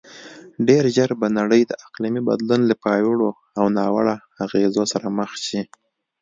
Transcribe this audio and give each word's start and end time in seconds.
ډېرژر 0.67 1.09
به 1.19 1.27
نړی 1.39 1.61
د 1.65 1.71
اقلیمې 1.85 2.21
بدلون 2.29 2.61
له 2.69 2.75
پیاوړو 2.83 3.29
او 3.59 3.65
ناوړو 3.77 4.15
اغیزو 4.45 4.83
سره 4.93 5.07
مخ 5.17 5.31
شې 5.47 5.61